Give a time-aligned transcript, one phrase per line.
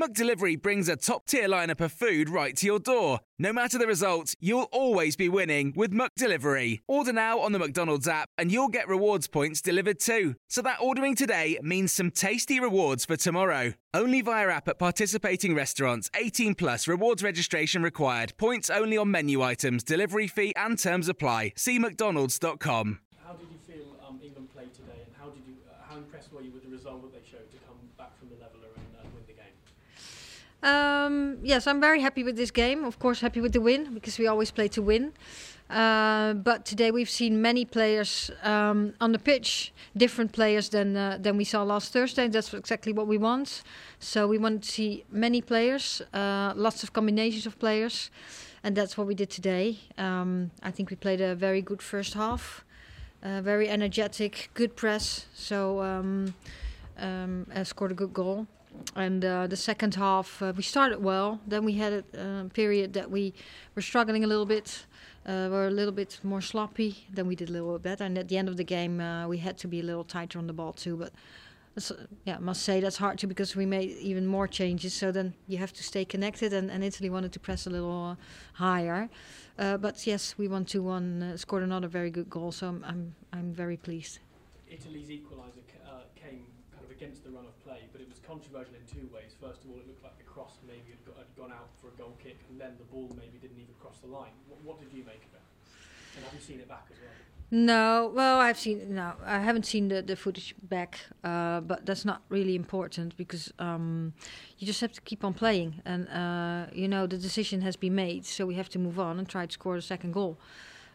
[0.00, 3.20] McDelivery brings a top tier lineup of food right to your door.
[3.38, 6.80] No matter the result, you'll always be winning with McDelivery.
[6.88, 10.36] Order now on the McDonald's app and you'll get rewards points delivered too.
[10.48, 13.74] So that ordering today means some tasty rewards for tomorrow.
[13.92, 16.10] Only via app at participating restaurants.
[16.16, 18.32] 18 plus rewards registration required.
[18.38, 21.52] Points only on menu items, delivery fee and terms apply.
[21.56, 23.00] See mcdonalds.com.
[23.22, 26.32] How did you feel um, England played today, and how did you, uh, how impressed
[26.32, 28.86] were you with the result that they showed to come back from the leveler and
[28.96, 29.54] uh, win the game?
[30.62, 32.84] Um, yes, I'm very happy with this game.
[32.84, 35.12] Of course, happy with the win because we always play to win.
[35.70, 41.16] Uh, but today we've seen many players um, on the pitch, different players than uh,
[41.20, 42.28] than we saw last Thursday.
[42.28, 43.62] That's exactly what we want.
[44.00, 48.10] So we want to see many players, uh, lots of combinations of players,
[48.64, 49.78] and that's what we did today.
[49.96, 52.64] Um, I think we played a very good first half,
[53.22, 55.26] uh, very energetic, good press.
[55.34, 56.34] So um,
[56.98, 58.48] um, uh, scored a good goal
[58.96, 61.40] and uh, the second half uh, we started well.
[61.46, 63.34] Then we had a uh, period that we
[63.74, 64.86] were struggling a little bit.
[65.26, 67.06] Uh, were a little bit more sloppy.
[67.12, 68.04] Then we did a little bit better.
[68.04, 70.38] And at the end of the game, uh, we had to be a little tighter
[70.38, 70.96] on the ball too.
[70.96, 71.12] But
[71.76, 71.94] uh,
[72.24, 74.94] yeah, I must say that's hard too because we made even more changes.
[74.94, 76.52] So then you have to stay connected.
[76.52, 78.16] And, and Italy wanted to press a little
[78.54, 79.08] higher.
[79.56, 81.34] but yes, we won two one.
[81.36, 82.50] scored another very good goal.
[82.50, 84.20] So I'm I'm, I'm very pleased.
[84.70, 88.76] Italy's equaliser ca- came kind of against the run of play, but it was controversial
[88.76, 89.32] in two ways.
[89.40, 91.88] First of all, it looked like the cross maybe had, got, had gone out for
[91.88, 94.36] a goal kick, and then the ball maybe didn't even cross the line.
[94.48, 95.46] What, what did you make of it?
[96.16, 97.16] And have you seen it back as well?
[97.52, 102.04] No, well, I've seen no, I haven't seen the, the footage back, uh, but that's
[102.04, 104.12] not really important because um,
[104.58, 107.94] you just have to keep on playing, and uh, you know the decision has been
[107.94, 110.38] made, so we have to move on and try to score the second goal.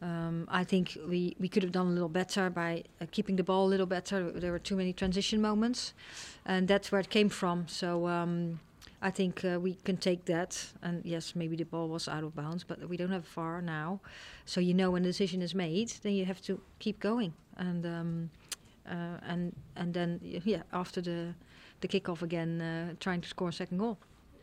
[0.00, 3.42] Um, I think we, we could have done a little better by uh, keeping the
[3.42, 4.30] ball a little better.
[4.30, 5.92] There were too many transition moments,
[6.46, 7.66] and that's where it came from.
[7.66, 8.60] So um,
[9.02, 10.72] I think uh, we can take that.
[10.82, 14.00] And yes, maybe the ball was out of bounds, but we don't have far now.
[14.44, 17.34] So you know when the decision is made, then you have to keep going.
[17.56, 18.30] And um,
[18.88, 21.34] uh, and and then yeah, after the
[21.80, 23.98] the kickoff again, uh, trying to score a second goal.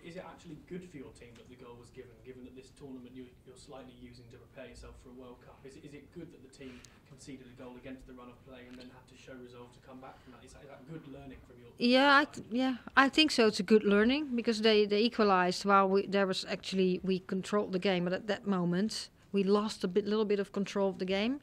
[0.06, 2.70] Is it actually good for your team that the goal was given, given that this
[2.78, 5.58] tournament you're, you're slightly using to prepare yourself for a World Cup?
[5.66, 6.80] Is it, is it good that the team
[7.10, 9.82] conceded a goal against the run of play and then had to show resolve to
[9.82, 10.46] come back from that?
[10.46, 11.74] Is that, is that good learning from your?
[11.82, 13.48] Yeah, I yeah, I think so.
[13.48, 17.72] It's a good learning because they they equalised while we there was actually we controlled
[17.74, 21.00] the game, but at that moment we lost a bit, little bit of control of
[21.00, 21.40] the game.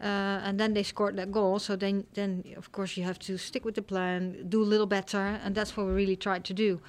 [0.00, 1.58] Uh, and then they scored that goal.
[1.58, 4.86] So then, then of course you have to stick with the plan, do a little
[4.86, 6.80] better, and that's what we really tried to do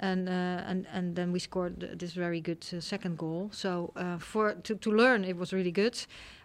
[0.00, 3.50] and uh, and and then we scored this very good uh, second goal.
[3.52, 5.98] So uh, for to, to learn, it was really good.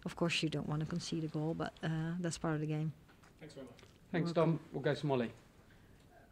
[0.06, 2.68] Of course, you don't want to concede a goal, but uh, that's part of the
[2.68, 2.94] game.
[3.40, 3.80] Thanks very much.
[4.12, 4.60] Thanks, Dom.
[4.72, 5.32] We'll go to Molly.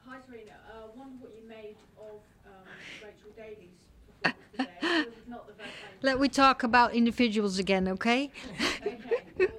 [0.08, 0.54] Hi, Sarina.
[0.70, 2.68] Uh, wondered what you made of um,
[3.04, 3.82] Rachel Daly's.
[4.58, 5.28] performance today.
[5.28, 5.70] Not the best.
[6.02, 8.32] Let we talk about individuals again, okay?
[8.84, 8.98] Okay,
[9.40, 9.50] well,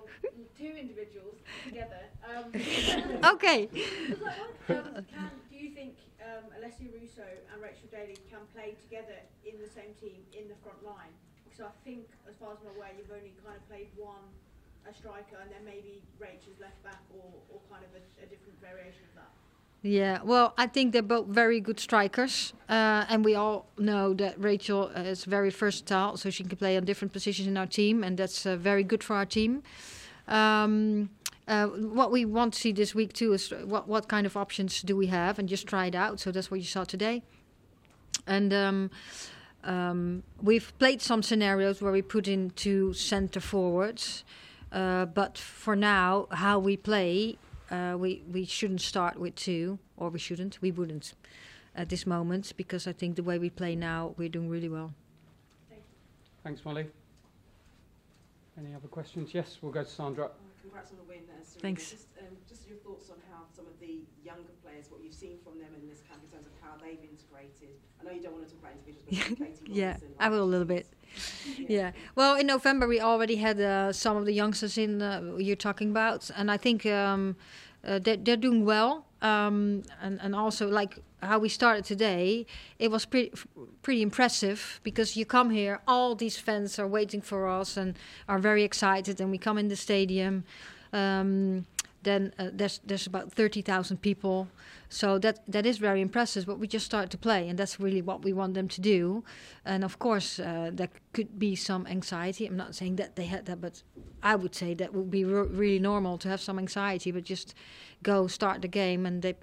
[0.58, 2.02] two individuals together.
[2.28, 2.44] Um,
[3.34, 3.68] okay.
[4.68, 5.94] um, can, do you think
[6.72, 10.80] Alessia Russo and Rachel Daly can play together in the same team in the front
[10.84, 11.12] line?
[11.44, 14.24] Because I think, as far as I'm aware, you've only kind of played one
[14.88, 17.22] a striker, and then maybe Rachel's left back, or,
[17.52, 19.30] or kind of a, a different variation of that.
[19.82, 24.40] Yeah, well, I think they're both very good strikers, uh, and we all know that
[24.40, 28.16] Rachel is very versatile, so she can play on different positions in our team, and
[28.16, 29.62] that's uh, very good for our team.
[30.26, 31.10] Um,
[31.48, 34.82] uh, what we want to see this week too is what what kind of options
[34.82, 36.20] do we have, and just try it out.
[36.20, 37.22] So that's what you saw today,
[38.26, 38.52] and.
[38.52, 38.90] Um,
[39.64, 44.24] um, we've played some scenarios where we put in two centre forwards,
[44.72, 47.38] uh, but for now, how we play,
[47.70, 51.14] uh, we we shouldn't start with two, or we shouldn't, we wouldn't,
[51.76, 54.94] at this moment, because I think the way we play now, we're doing really well.
[56.42, 56.86] Thanks, Molly.
[58.58, 59.32] Any other questions?
[59.32, 60.30] Yes, we'll go to Sandra.
[60.62, 61.26] Congrats on the win.
[61.28, 61.60] Uh, Sarina.
[61.60, 61.90] Thanks.
[61.90, 65.36] Just, um, just your thoughts on how some of the younger players, what you've seen
[65.42, 67.74] from them in this camp in terms of how they've integrated.
[68.00, 70.50] I know you don't want to talk about individuals, but yeah, Robinson, I will a
[70.54, 70.86] little bit.
[71.58, 71.92] Yeah.
[72.14, 75.90] Well, in November we already had uh, some of the youngsters in uh, you're talking
[75.90, 77.36] about, and I think um,
[77.84, 79.04] uh, they're, they're doing well.
[79.22, 82.44] Um, and and also like how we started today,
[82.78, 83.32] it was pretty
[83.82, 87.96] pretty impressive because you come here, all these fans are waiting for us and
[88.28, 90.44] are very excited, and we come in the stadium.
[90.92, 91.66] Um,
[92.02, 94.48] then uh, there's there's about thirty thousand people,
[94.88, 96.46] so that that is very impressive.
[96.46, 99.24] But we just start to play, and that's really what we want them to do.
[99.64, 102.46] And of course, uh, there could be some anxiety.
[102.46, 103.82] I'm not saying that they had that, but
[104.22, 107.12] I would say that would be re- really normal to have some anxiety.
[107.12, 107.54] But just
[108.02, 109.34] go start the game, and they,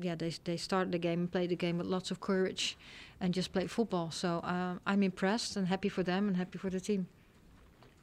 [0.00, 2.76] yeah, they they start the game and play the game with lots of courage,
[3.20, 4.10] and just play football.
[4.10, 7.06] So uh, I'm impressed and happy for them and happy for the team.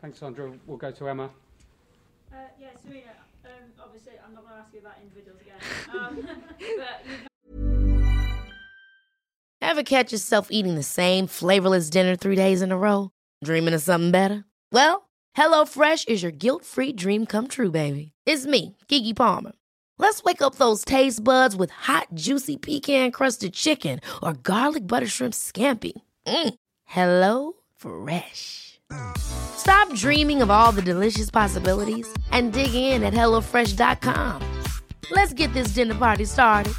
[0.01, 0.51] Thanks, Sandra.
[0.65, 1.29] We'll go to Emma.
[2.33, 3.11] Uh, yeah, Sarina.
[3.91, 5.59] Obviously, I'm not going to ask you about individuals again.
[5.99, 6.25] Um,
[9.61, 13.11] Ever catch yourself eating the same flavorless dinner three days in a row?
[13.43, 14.45] Dreaming of something better?
[14.71, 18.13] Well, HelloFresh is your guilt free dream come true, baby.
[18.25, 19.51] It's me, Keke Palmer.
[19.97, 25.07] Let's wake up those taste buds with hot, juicy pecan crusted chicken or garlic butter
[25.07, 25.91] shrimp scampi.
[26.25, 26.53] Mm.
[26.85, 28.70] Hello Fresh.
[29.17, 34.41] Stop dreaming of all the delicious possibilities and dig in at HelloFresh.com.
[35.11, 36.73] Let's get this dinner party started.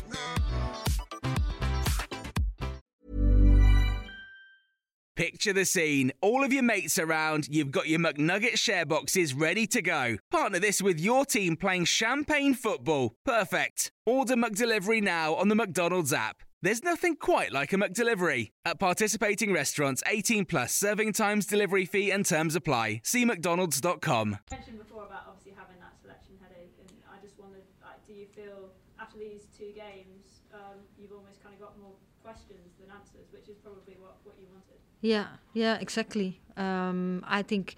[5.15, 6.11] Picture the scene.
[6.23, 10.17] All of your mates around, you've got your McNugget share boxes ready to go.
[10.31, 13.15] Partner this with your team playing champagne football.
[13.25, 13.93] Perfect.
[14.07, 16.43] Order McDelivery now on the McDonald's app.
[16.65, 18.53] There's nothing quite like a McDelivery.
[18.65, 23.01] At participating restaurants, 18 plus serving times, delivery fee, and terms apply.
[23.03, 24.39] See McDonald's.com.
[24.49, 28.27] mentioned before about obviously having that selection headache, and I just wondered, like, do you
[28.33, 28.71] feel
[29.01, 33.49] after these two games, um, you've almost kind of got more questions than answers, which
[33.49, 34.79] is probably what, what you wanted?
[35.01, 36.39] Yeah, yeah, exactly.
[36.57, 37.75] Um, I think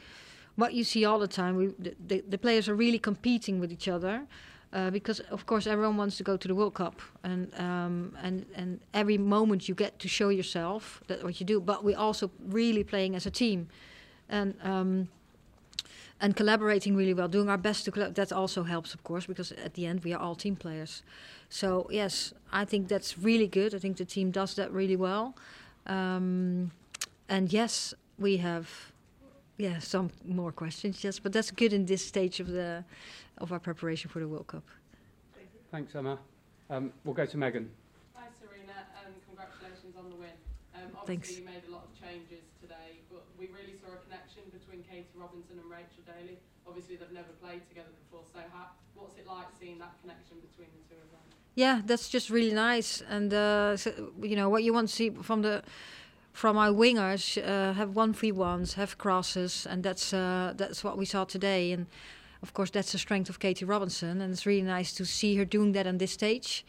[0.57, 3.73] what you see all the time, we, the, the, the players are really competing with
[3.73, 4.27] each other.
[4.75, 8.45] Uh, because of course everyone wants to go to the World Cup, and um, and
[8.57, 11.61] and every moment you get to show yourself that what you do.
[11.61, 13.69] But we're also really playing as a team,
[14.29, 15.09] and um,
[16.21, 19.53] and collaborating really well, doing our best to collab- that also helps, of course, because
[19.53, 21.05] at the end we are all team players.
[21.49, 23.77] So yes, I think that's really good.
[23.77, 25.37] I think the team does that really well,
[25.87, 26.73] um,
[27.29, 28.93] and yes, we have
[29.57, 31.05] yeah some more questions.
[31.05, 32.85] Yes, but that's good in this stage of the
[33.39, 34.65] of our preparation for the World Cup.
[35.71, 36.19] Thanks, Emma.
[36.71, 37.69] Um, we'll go to Megan.
[38.15, 40.31] Hi Sarina, and congratulations on the win.
[40.75, 41.39] Um, obviously Thanks.
[41.39, 45.11] you made a lot of changes today, but we really saw a connection between Katie
[45.19, 46.39] Robinson and Rachel Daly.
[46.67, 50.71] Obviously they've never played together before, so how, what's it like seeing that connection between
[50.79, 51.21] the two of them?
[51.55, 55.11] Yeah, that's just really nice, and uh, so, you know what you want to see
[55.11, 55.63] from the
[56.33, 60.99] from our wingers uh, have one v ones, have crosses, and that's uh, that's what
[60.99, 61.73] we saw today.
[61.73, 61.87] And
[62.45, 65.47] of course, that's the strength of Katie Robinson, and it's really nice to see her
[65.47, 66.63] doing that on this stage.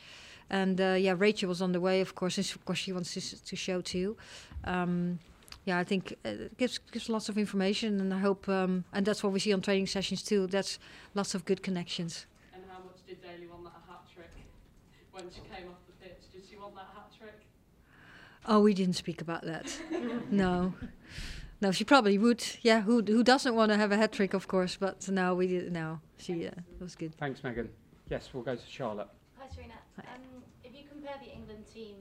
[0.50, 2.38] And uh, yeah, Rachel was on the way, of course.
[2.38, 4.16] and Of course, she wants to, to show too.
[4.64, 5.20] Um,
[5.66, 9.06] yeah, I think uh, it gives gives lots of information, and I hope, um, and
[9.06, 10.48] that's what we see on training sessions too.
[10.48, 10.80] That's
[11.14, 12.26] lots of good connections.
[12.54, 14.32] And how much did Daly want that hat trick
[15.12, 16.22] when she came off the pitch?
[16.32, 17.42] Did she want that hat trick?
[18.48, 19.78] Oh, we didn't speak about that.
[20.32, 20.74] no,
[21.66, 22.44] no, she probably would.
[22.62, 24.78] Yeah, who who doesn't want to have a hat trick, of course?
[24.80, 25.72] But no, we did.
[25.72, 27.16] No, she uh, was good.
[27.16, 27.70] Thanks, Megan.
[28.08, 29.08] Yes, we'll go to Charlotte.
[29.40, 29.80] Hi, Sarina.
[29.98, 31.96] Um, if you compare the England team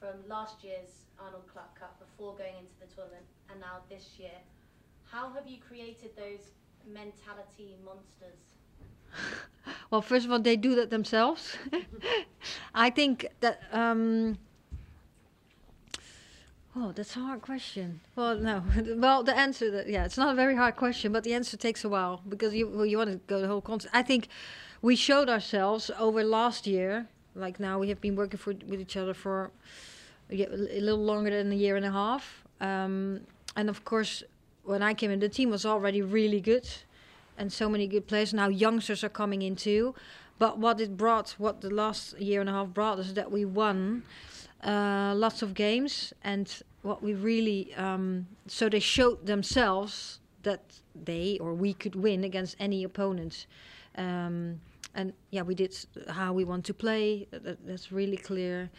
[0.00, 4.38] from last year's Arnold Clark Cup before going into the tournament and now this year,
[5.04, 6.50] how have you created those
[6.84, 8.42] mentality monsters?
[9.90, 11.56] Well, first of all, they do that themselves.
[12.74, 13.62] I think that.
[13.72, 14.36] Um,
[16.76, 18.00] oh, that's a hard question.
[18.16, 18.62] Well, no.
[18.96, 21.84] well, the answer, that, yeah, it's not a very hard question, but the answer takes
[21.84, 23.94] a while because you well, you want to go the whole concept.
[23.94, 24.28] I think
[24.82, 27.08] we showed ourselves over last year.
[27.34, 29.50] Like now, we have been working for, with each other for
[30.30, 32.44] a a little longer than a year and a half.
[32.60, 33.20] Um,
[33.56, 34.22] and of course,
[34.64, 36.68] when I came in, the team was already really good
[37.38, 38.34] and so many good players.
[38.34, 39.94] Now youngsters are coming in too.
[40.38, 43.44] But what it brought, what the last year and a half brought, is that we
[43.44, 44.04] won
[44.62, 51.38] uh, lots of games, and what we really um, so they showed themselves that they
[51.40, 53.46] or we could win against any opponent.
[53.96, 54.60] Um,
[54.94, 55.74] and yeah, we did
[56.08, 57.26] how we want to play.
[57.30, 58.70] That, that's really clear.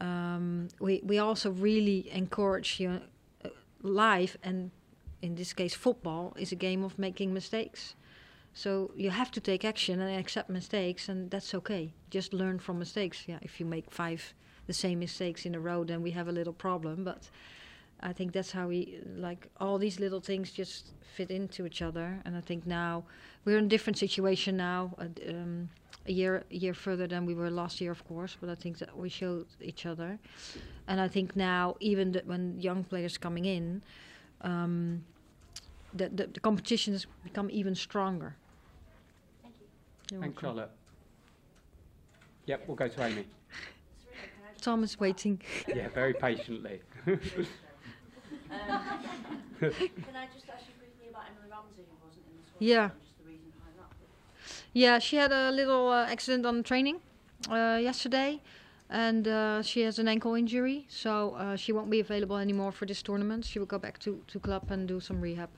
[0.00, 3.00] Um, we we also really encourage you know,
[3.44, 3.48] uh,
[3.82, 4.70] life and
[5.20, 7.94] in this case football is a game of making mistakes
[8.54, 11.92] So you have to take action and accept mistakes, and that's okay.
[12.10, 13.24] Just learn from mistakes.
[13.28, 14.34] Yeah, if you make five
[14.70, 17.02] the same mistakes in a row, then we have a little problem.
[17.10, 17.22] But
[18.08, 18.80] I think that's how we
[19.26, 22.08] like all these little things just fit into each other.
[22.24, 23.02] And I think now
[23.44, 24.80] we're in a different situation now.
[24.98, 25.68] Uh, um,
[26.06, 28.36] a year a year further than we were last year, of course.
[28.40, 30.18] But I think that we showed each other,
[30.88, 33.82] and I think now even that when young players coming in,
[34.40, 35.04] um,
[35.98, 38.30] the, the the competition has become even stronger.
[39.42, 39.66] Thank you.
[40.10, 40.58] You're Thanks, welcome.
[40.58, 40.70] Charlotte.
[42.46, 43.24] Yep, we'll go to Amy.
[44.60, 45.40] Tom is waiting.
[45.68, 46.80] Yeah, very patiently.
[48.50, 48.82] Um,
[49.60, 52.58] can I just ask you briefly about Emily Ramsay, who wasn't in the squad?
[52.58, 52.82] Yeah.
[52.90, 54.70] and Just the reason behind that.
[54.72, 57.00] Yeah, she had a little uh, accident on training
[57.48, 58.40] uh, yesterday,
[58.88, 62.86] and uh, she has an ankle injury, so uh, she won't be available anymore for
[62.86, 63.44] this tournament.
[63.44, 65.50] She will go back to, to club and do some rehab.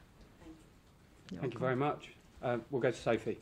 [1.30, 2.11] You're Thank you very much.
[2.42, 3.38] Uh, we'll go to Sophie.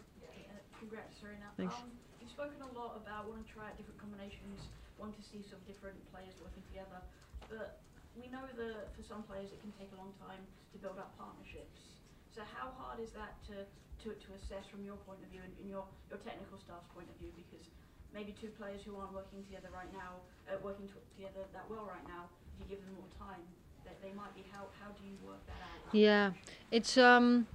[0.79, 1.51] Congrats, Sarina.
[1.57, 1.75] Thanks.
[1.75, 1.91] Um,
[2.21, 4.61] you've spoken a lot about wanting to try out different combinations,
[5.01, 7.01] wanting to see some different players working together,
[7.49, 7.81] but
[8.13, 11.17] we know that for some players it can take a long time to build up
[11.17, 11.97] partnerships.
[12.37, 13.65] So how hard is that to,
[14.05, 17.09] to, to assess from your point of view and, and your, your technical staff's point
[17.09, 17.33] of view?
[17.33, 17.67] Because
[18.13, 21.89] maybe two players who aren't working together right now, uh, working to, together that well
[21.89, 23.43] right now, if you give them more time,
[23.89, 24.45] that they might be.
[24.53, 25.91] How, how do you work that out?
[25.91, 26.37] Yeah,
[26.71, 27.47] it's um,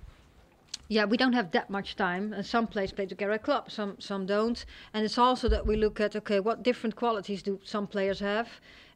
[0.87, 3.95] yeah, we don't have that much time, and some players play together at club, some
[3.99, 7.87] some don't, and it's also that we look at okay, what different qualities do some
[7.87, 8.47] players have,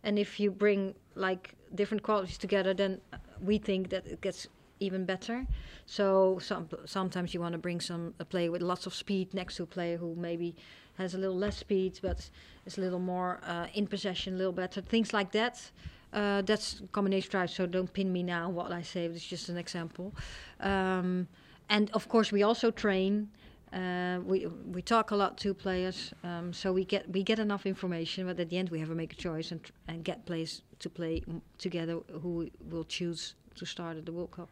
[0.03, 4.48] and if you bring like different qualities together, then uh, we think that it gets
[4.79, 5.46] even better.
[5.86, 9.55] So some sometimes you want to bring some a player with lots of speed next
[9.58, 10.55] to a player who maybe
[10.98, 12.29] has a little less speed, but
[12.65, 15.72] is a little more uh, in possession, a little better, things like that.
[16.12, 19.05] Uh, that's combination drive, so don't pin me now what I say.
[19.05, 20.13] It's just an example.
[20.60, 21.27] Um,
[21.70, 23.30] and of course, we also train.
[23.72, 27.66] Uh, we we talk a lot to players, um, so we get we get enough
[27.66, 28.26] information.
[28.26, 30.90] But at the end, we have to make a choice and and get players to
[30.90, 31.24] play
[31.58, 34.50] together who will choose to start at the World Cup.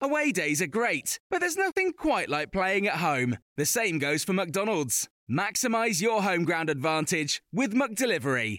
[0.00, 3.38] Away days are great, but there's nothing quite like playing at home.
[3.56, 5.08] The same goes for McDonald's.
[5.30, 8.58] Maximize your home ground advantage with McDelivery.